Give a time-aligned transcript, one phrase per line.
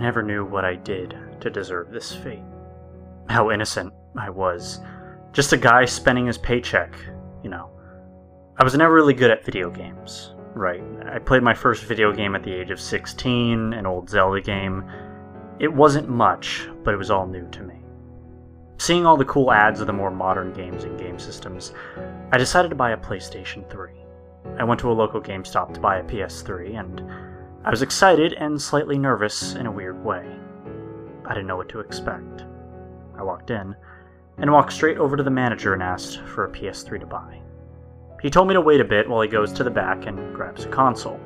[0.00, 2.42] I never knew what I did to deserve this fate.
[3.28, 4.80] How innocent I was.
[5.34, 6.94] Just a guy spending his paycheck,
[7.44, 7.68] you know.
[8.56, 10.82] I was never really good at video games, right?
[11.04, 14.90] I played my first video game at the age of 16, an old Zelda game.
[15.58, 17.82] It wasn't much, but it was all new to me.
[18.78, 21.74] Seeing all the cool ads of the more modern games and game systems,
[22.32, 23.90] I decided to buy a PlayStation 3.
[24.58, 27.29] I went to a local GameStop to buy a PS3, and
[27.62, 30.24] I was excited and slightly nervous in a weird way.
[31.26, 32.46] I didn't know what to expect.
[33.18, 33.76] I walked in
[34.38, 37.42] and walked straight over to the manager and asked for a PS3 to buy.
[38.22, 40.64] He told me to wait a bit while he goes to the back and grabs
[40.64, 41.20] a console.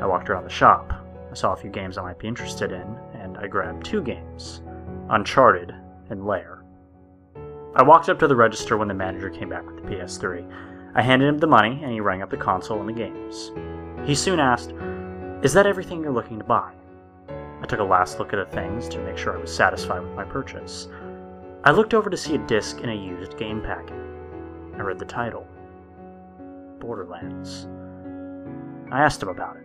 [0.00, 0.90] I walked around the shop.
[1.30, 4.62] I saw a few games I might be interested in, and I grabbed two games
[5.10, 5.74] Uncharted
[6.08, 6.64] and Lair.
[7.76, 10.50] I walked up to the register when the manager came back with the PS3.
[10.94, 13.52] I handed him the money, and he rang up the console and the games.
[14.06, 14.72] He soon asked,
[15.40, 16.72] Is that everything you're looking to buy?
[17.62, 20.14] I took a last look at the things to make sure I was satisfied with
[20.14, 20.88] my purchase.
[21.62, 23.94] I looked over to see a disc in a used game packet.
[24.76, 25.46] I read the title
[26.80, 27.68] Borderlands.
[28.90, 29.62] I asked him about it.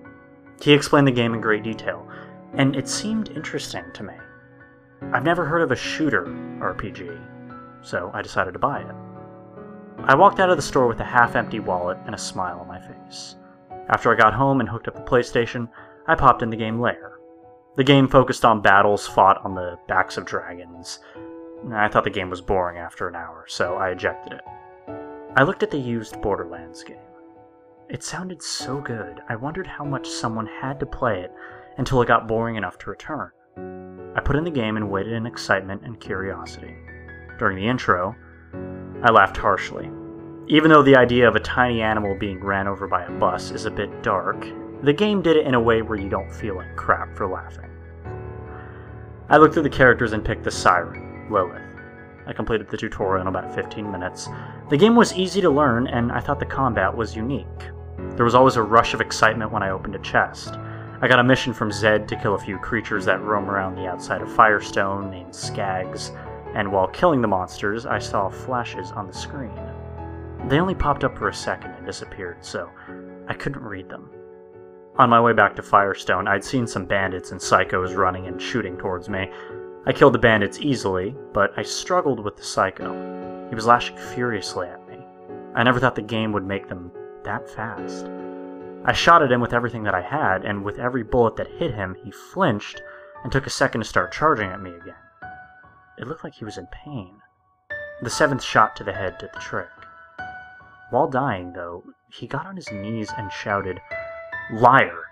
[0.63, 2.07] He explained the game in great detail,
[2.53, 4.13] and it seemed interesting to me.
[5.11, 7.19] I've never heard of a shooter RPG,
[7.81, 8.95] so I decided to buy it.
[10.03, 12.67] I walked out of the store with a half empty wallet and a smile on
[12.67, 13.37] my face.
[13.89, 15.69] After I got home and hooked up the PlayStation,
[16.07, 17.19] I popped in the game Lair.
[17.75, 20.99] The game focused on battles fought on the backs of dragons.
[21.71, 24.41] I thought the game was boring after an hour, so I ejected it.
[25.35, 26.97] I looked at the used Borderlands game.
[27.89, 31.31] It sounded so good, I wondered how much someone had to play it
[31.77, 33.31] until it got boring enough to return.
[34.15, 36.75] I put in the game and waited in excitement and curiosity.
[37.39, 38.15] During the intro,
[39.03, 39.89] I laughed harshly.
[40.47, 43.63] Even though the idea of a tiny animal being ran over by a bus is
[43.65, 44.45] a bit dark,
[44.81, 47.69] the game did it in a way where you don't feel like crap for laughing.
[49.29, 51.61] I looked through the characters and picked the Siren, Lilith.
[52.27, 54.27] I completed the tutorial in about 15 minutes.
[54.69, 57.47] The game was easy to learn, and I thought the combat was unique.
[58.17, 60.55] There was always a rush of excitement when I opened a chest.
[61.01, 63.87] I got a mission from Zed to kill a few creatures that roam around the
[63.87, 66.11] outside of Fyrestone named Skags,
[66.53, 69.57] and while killing the monsters, I saw flashes on the screen.
[70.47, 72.69] They only popped up for a second and disappeared, so
[73.27, 74.09] I couldn't read them.
[74.97, 78.77] On my way back to Fyrestone, I'd seen some bandits and psychos running and shooting
[78.77, 79.31] towards me.
[79.85, 83.47] I killed the bandits easily, but I struggled with the psycho.
[83.49, 84.97] He was lashing furiously at me.
[85.55, 86.91] I never thought the game would make them
[87.23, 88.05] that fast.
[88.85, 91.73] I shot at him with everything that I had, and with every bullet that hit
[91.73, 92.81] him, he flinched
[93.23, 94.95] and took a second to start charging at me again.
[95.97, 97.15] It looked like he was in pain.
[98.01, 99.69] The seventh shot to the head did the trick.
[100.93, 103.81] While dying, though, he got on his knees and shouted,
[104.51, 105.05] Liar!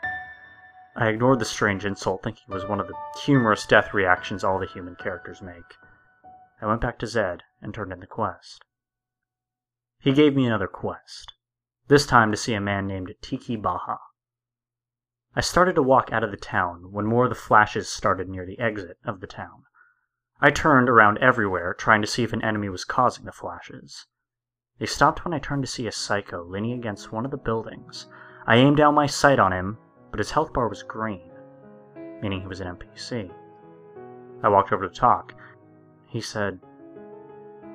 [0.95, 2.93] I ignored the strange insult, thinking it was one of the
[3.25, 5.73] humorous death reactions all the human characters make.
[6.61, 8.63] I went back to Zed and turned in the quest.
[9.97, 11.33] He gave me another quest,
[11.87, 13.97] this time to see a man named TK Baha.
[15.35, 18.45] I started to walk out of the town when more of the flashes started near
[18.45, 19.63] the exit of the town.
[20.39, 24.05] I turned around everywhere, trying to see if an enemy was causing the flashes.
[24.81, 28.07] They stopped when I turned to see a psycho leaning against one of the buildings.
[28.47, 29.77] I aimed down my sight on him,
[30.09, 31.29] but his health bar was green,
[32.19, 33.29] meaning he was an NPC.
[34.41, 35.35] I walked over to talk.
[36.07, 36.59] He said,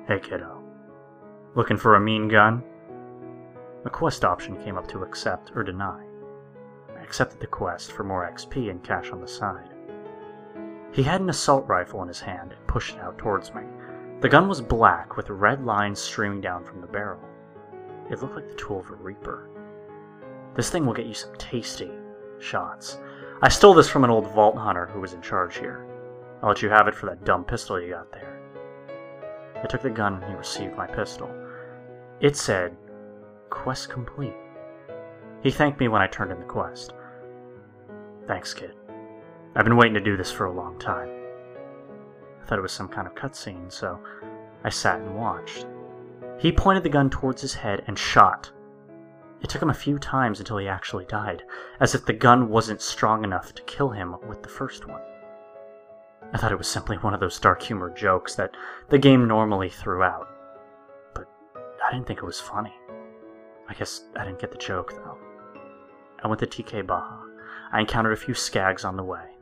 [0.05, 0.61] Hey kiddo,
[1.55, 2.61] looking for a mean gun?
[3.85, 6.03] A quest option came up to accept or deny.
[6.93, 9.69] I accepted the quest for more XP and cash on the side.
[10.91, 13.61] He had an assault rifle in his hand and pushed it out towards me.
[14.19, 17.21] The gun was black with red lines streaming down from the barrel.
[18.09, 19.47] It looked like the tool of a reaper.
[20.55, 21.91] This thing will get you some tasty
[22.39, 22.97] shots.
[23.43, 25.85] I stole this from an old vault hunter who was in charge here.
[26.41, 28.41] I'll let you have it for that dumb pistol you got there.
[29.61, 31.29] I took the gun and he received my pistol.
[32.19, 32.75] It said,
[33.51, 34.33] Quest complete.
[35.43, 36.93] He thanked me when I turned in the quest.
[38.27, 38.73] Thanks, kid.
[39.55, 41.16] I've been waiting to do this for a long time.
[42.47, 43.99] Thought it was some kind of cutscene, so
[44.63, 45.67] I sat and watched.
[46.39, 48.49] He pointed the gun towards his head and shot.
[49.41, 51.43] It took him a few times until he actually died,
[51.79, 55.01] as if the gun wasn't strong enough to kill him with the first one.
[56.33, 58.55] I thought it was simply one of those dark humor jokes that
[58.89, 60.27] the game normally threw out.
[61.13, 61.27] But
[61.85, 62.73] I didn't think it was funny.
[63.67, 65.17] I guess I didn't get the joke, though.
[66.23, 67.23] I went to TK Baha.
[67.71, 69.36] I encountered a few skags on the way.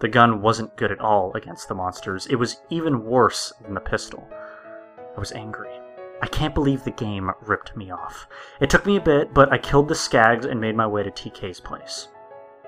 [0.00, 2.26] The gun wasn't good at all against the monsters.
[2.26, 4.28] It was even worse than the pistol.
[5.16, 5.70] I was angry.
[6.20, 8.26] I can't believe the game ripped me off.
[8.60, 11.10] It took me a bit, but I killed the skags and made my way to
[11.10, 12.08] TK's place.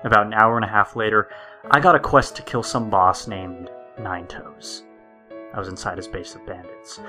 [0.03, 1.29] About an hour and a half later,
[1.69, 4.83] I got a quest to kill some boss named Nine Toes.
[5.53, 6.99] I was inside his base of bandits.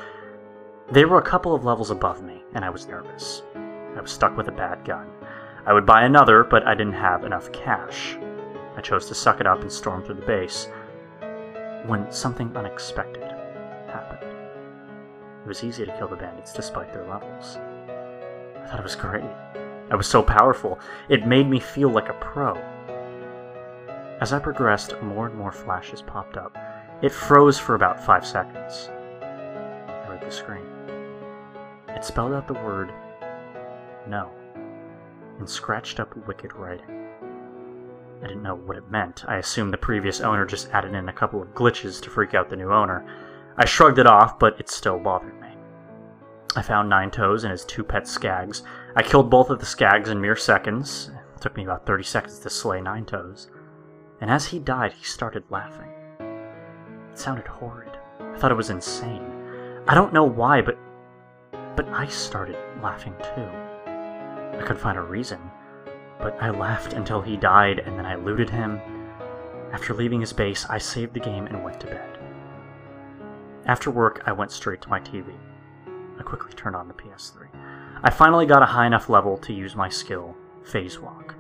[0.91, 3.43] They were a couple of levels above me, and I was nervous.
[3.55, 5.09] I was stuck with a bad gun.
[5.67, 8.17] I would buy another, but I didn't have enough cash.
[8.81, 10.67] I chose to suck it up and storm through the base
[11.85, 13.31] when something unexpected
[13.87, 14.33] happened.
[15.45, 17.59] It was easy to kill the bandits despite their levels.
[18.57, 19.31] I thought it was great.
[19.91, 20.81] I was so powerful,
[21.11, 22.55] it made me feel like a pro.
[24.23, 26.57] As I progressed, more and more flashes popped up.
[27.03, 28.89] It froze for about five seconds.
[29.21, 30.65] I read the screen.
[31.91, 32.95] It spelled out the word
[34.07, 34.31] no
[35.39, 37.00] in scratched up wicked writing.
[38.23, 39.25] I didn't know what it meant.
[39.27, 42.51] I assumed the previous owner just added in a couple of glitches to freak out
[42.51, 43.07] the new owner.
[43.57, 45.49] I shrugged it off, but it still bothered me.
[46.57, 48.63] I found Nine Toes and his two pet skags.
[48.97, 51.11] I killed both of the skags in mere seconds.
[51.35, 53.49] It took me about 30 seconds to slay Nine Toes.
[54.21, 55.89] And as he died, he started laughing.
[57.11, 57.97] It sounded horrid.
[58.21, 59.25] I thought it was insane.
[59.89, 60.79] I don't know why, but
[61.77, 63.49] but I started laughing too.
[63.87, 65.39] I couldn't find a reason,
[66.21, 68.81] but I laughed until he died and then I looted him.
[69.73, 72.19] After leaving his base, I saved the game and went to bed.
[73.67, 75.33] After work, I went straight to my TV.
[76.19, 77.49] I quickly turned on the PS3.
[78.03, 81.35] I finally got a high enough level to use my skill, Phase Walk.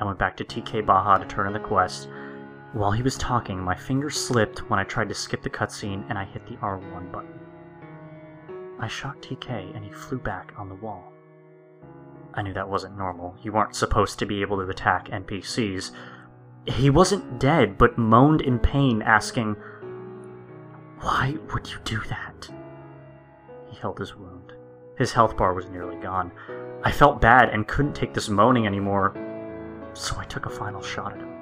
[0.00, 2.08] I went back to TK Baha to turn in the quest.
[2.72, 6.18] While he was talking, my finger slipped when I tried to skip the cutscene and
[6.18, 7.38] I hit the R1 button.
[8.80, 11.12] I shot TK and he flew back on the wall.
[12.34, 13.36] I knew that wasn't normal.
[13.42, 15.90] You weren't supposed to be able to attack NPCs.
[16.66, 19.56] He wasn't dead, but moaned in pain, asking,
[21.00, 22.50] Why would you do that?
[23.68, 24.52] He held his wound.
[24.96, 26.32] His health bar was nearly gone.
[26.84, 29.14] I felt bad and couldn't take this moaning anymore,
[29.94, 31.32] so I took a final shot at him.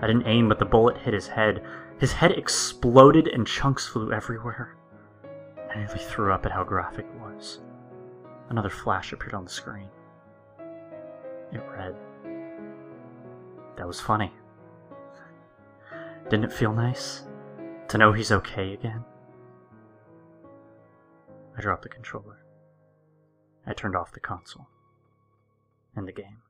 [0.00, 1.62] I didn't aim, but the bullet hit his head.
[1.98, 4.76] His head exploded and chunks flew everywhere.
[5.70, 7.60] I nearly threw up at how graphic it was.
[8.48, 9.88] Another flash appeared on the screen.
[11.52, 11.96] It read,
[13.76, 14.32] That was funny.
[16.28, 17.22] Didn't it feel nice?
[17.88, 19.04] To know he's okay again?
[21.56, 22.44] I dropped the controller.
[23.66, 24.68] I turned off the console.
[25.96, 26.42] And the game.